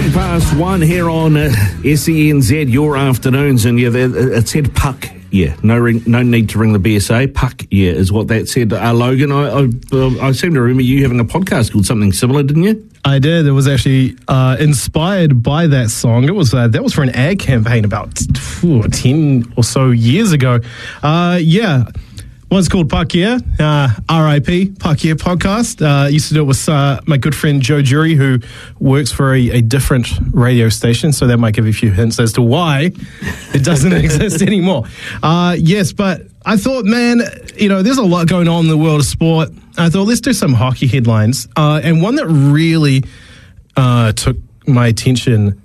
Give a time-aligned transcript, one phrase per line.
[0.00, 1.50] Three past one here on uh,
[1.82, 5.04] SENZ, your afternoons, and yeah, the- it said puck.
[5.30, 7.34] Yeah, no ring, no need to ring the BSA.
[7.34, 8.72] Puck, yeah, is what that said.
[8.72, 12.12] Uh, Logan, I, I, uh, I seem to remember you having a podcast called something
[12.14, 12.88] similar, didn't you?
[13.04, 13.46] I did.
[13.46, 16.24] It was actually uh, inspired by that song.
[16.24, 18.14] It was uh, that was for an ad campaign about
[18.92, 20.60] ten or so years ago.
[21.02, 21.84] Uh, yeah,
[22.50, 24.72] one's called Puck Yeah, uh, R.I.P.
[24.78, 25.80] Puck Yeah podcast.
[25.80, 28.40] Uh, used to do it with uh, my good friend Joe Jury, who
[28.78, 31.12] works for a, a different radio station.
[31.12, 32.90] So that might give you a few hints as to why
[33.54, 34.84] it doesn't exist anymore.
[35.22, 37.20] Uh, yes, but I thought, man,
[37.56, 39.50] you know, there's a lot going on in the world of sport.
[39.78, 43.04] I thought let's do some hockey headlines, uh, and one that really
[43.76, 45.59] uh, took my attention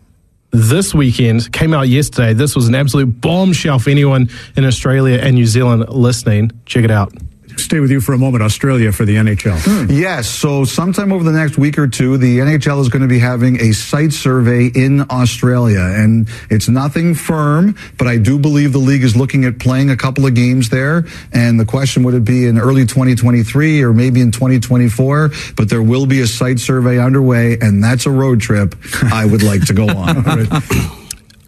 [0.58, 2.34] this weekend came out yesterday.
[2.34, 6.52] This was an absolute bombshell for anyone in Australia and New Zealand listening.
[6.66, 7.14] Check it out.
[7.58, 9.58] Stay with you for a moment, Australia for the NHL.
[9.60, 9.92] Hmm.
[9.92, 13.20] Yes, so sometime over the next week or two, the NHL is going to be
[13.20, 18.80] having a site survey in Australia, and it's nothing firm, but I do believe the
[18.80, 21.06] league is looking at playing a couple of games there.
[21.32, 25.32] And the question would it be in early 2023 or maybe in 2024?
[25.56, 29.44] But there will be a site survey underway, and that's a road trip I would
[29.44, 30.26] like to go on.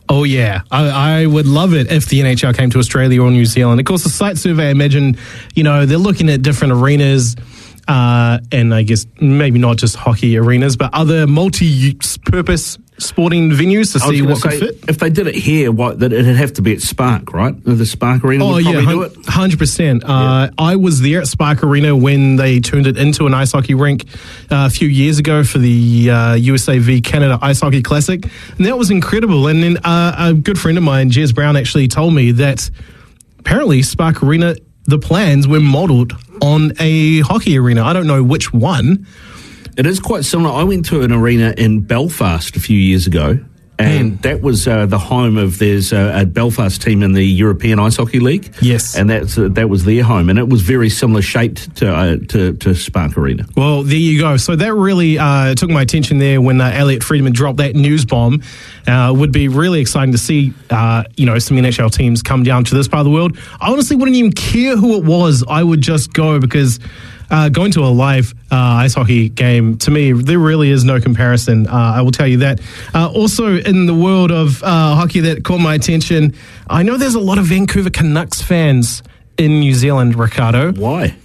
[0.09, 3.45] Oh yeah, I, I would love it if the NHL came to Australia or New
[3.45, 3.79] Zealand.
[3.79, 4.67] Of course, the site survey.
[4.67, 5.17] I imagine,
[5.53, 7.35] you know, they're looking at different arenas,
[7.87, 13.99] uh, and I guess maybe not just hockey arenas, but other multi-purpose sporting venues to
[13.99, 14.75] see what could fit.
[14.89, 17.53] If they did it here, what that it'd have to be at Spark, right?
[17.63, 19.13] The Spark Arena Oh would yeah, do it.
[19.27, 20.03] hundred percent.
[20.03, 23.75] Uh, I was there at Spark Arena when they turned it into an ice hockey
[23.75, 24.05] rink
[24.51, 28.23] uh, a few years ago for the uh, USA v Canada Ice Hockey Classic,
[28.57, 29.47] and that was incredible.
[29.47, 32.69] And then uh, a good friend of mine, Jez Brown, actually told me that
[33.39, 37.83] apparently Spark Arena, the plans were modelled on a hockey arena.
[37.83, 39.05] I don't know which one.
[39.77, 40.55] It is quite similar.
[40.55, 43.37] I went to an arena in Belfast a few years ago,
[43.77, 47.77] and that was uh, the home of there's a, a Belfast team in the European
[47.77, 48.51] Ice Hockey League.
[48.59, 48.95] Yes.
[48.95, 52.17] and that's uh, that was their home, and it was very similar shaped to uh,
[52.29, 53.45] to, to Spark Arena.
[53.55, 54.37] Well, there you go.
[54.37, 58.03] So that really uh, took my attention there when uh, Elliotte Friedman dropped that news
[58.03, 58.41] bomb.
[58.87, 62.63] Uh, would be really exciting to see, uh, you know, some NHL teams come down
[62.63, 63.37] to this part of the world.
[63.61, 65.43] I honestly wouldn't even care who it was.
[65.47, 66.79] I would just go because
[67.29, 70.99] uh, going to a live uh, ice hockey game, to me, there really is no
[70.99, 71.67] comparison.
[71.67, 72.61] Uh, I will tell you that.
[72.93, 76.33] Uh, also, in the world of uh, hockey that caught my attention,
[76.69, 79.03] I know there's a lot of Vancouver Canucks fans
[79.37, 80.71] in New Zealand, Ricardo.
[80.73, 81.15] Why?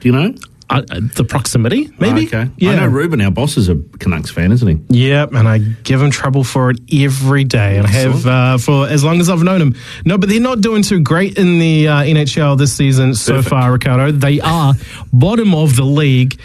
[0.00, 0.34] Do you know?
[0.70, 2.20] Uh, uh, the proximity, maybe?
[2.32, 2.50] Oh, okay.
[2.56, 2.70] Yeah.
[2.70, 5.08] I know Ruben, our boss, is a Canucks fan, isn't he?
[5.08, 8.86] Yep, and I give him trouble for it every day, and I have uh, for
[8.86, 9.74] as long as I've known him.
[10.04, 13.72] No, but they're not doing too great in the uh, NHL this season so far,
[13.72, 14.12] Ricardo.
[14.12, 14.74] They are
[15.12, 16.40] bottom of the league.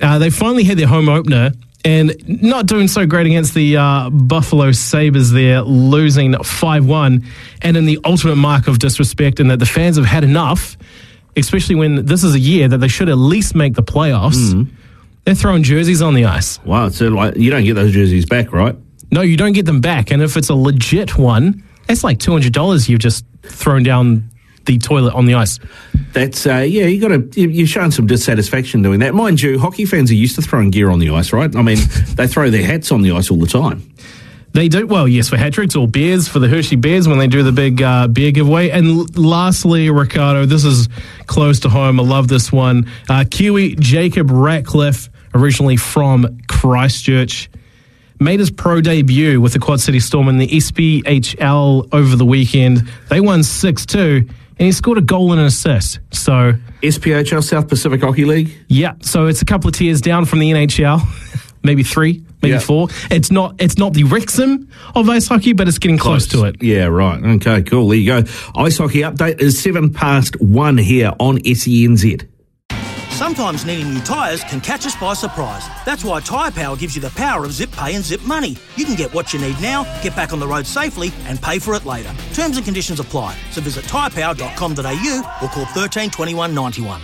[0.00, 1.52] Uh, they finally had their home opener.
[1.84, 7.24] And not doing so great against the uh, Buffalo Sabres there, losing 5 1.
[7.62, 10.76] And in the ultimate mark of disrespect, and that the fans have had enough,
[11.36, 14.70] especially when this is a year that they should at least make the playoffs.
[15.24, 16.62] They're throwing jerseys on the ice.
[16.64, 18.76] Wow, so like you don't get those jerseys back, right?
[19.10, 20.10] No, you don't get them back.
[20.10, 24.30] And if it's a legit one, that's like two hundred dollars you've just thrown down
[24.66, 25.58] the toilet on the ice.
[26.12, 29.14] That's uh, yeah, you got to you're showing some dissatisfaction doing that.
[29.14, 31.54] Mind you, hockey fans are used to throwing gear on the ice, right?
[31.54, 31.78] I mean,
[32.14, 33.82] they throw their hats on the ice all the time.
[34.56, 37.26] They do well, yes, for hat tricks or beers for the Hershey Bears when they
[37.26, 38.70] do the big uh, beer giveaway.
[38.70, 40.88] And l- lastly, Ricardo, this is
[41.26, 42.00] close to home.
[42.00, 42.90] I love this one.
[43.06, 47.50] Uh, Kiwi Jacob Ratcliffe, originally from Christchurch,
[48.18, 52.88] made his pro debut with the Quad City Storm in the SPHL over the weekend.
[53.10, 56.00] They won six two, and he scored a goal and an assist.
[56.12, 56.54] So.
[56.82, 58.56] SPHL South Pacific Hockey League.
[58.68, 61.02] Yeah, so it's a couple of tiers down from the NHL.
[61.66, 62.60] maybe three, maybe Yeah.
[62.60, 62.88] four.
[63.10, 66.56] It's not it's not the Wrexham of ice hockey, but it's getting close, to it.
[66.62, 67.22] Yeah, right.
[67.22, 67.88] Okay, cool.
[67.88, 68.30] There you go.
[68.56, 72.26] Ice hockey update is seven past one here on E SENZ.
[73.10, 75.64] Sometimes needing new tyres can catch us by surprise.
[75.86, 78.58] That's why Tyre Power gives you the power of zip pay and zip money.
[78.76, 81.58] You can get what you need now, get back on the road safely, and pay
[81.58, 82.10] for it later.
[82.34, 83.34] Terms and conditions apply.
[83.52, 87.00] So visit tyrepower.com.au or call 13 21 91.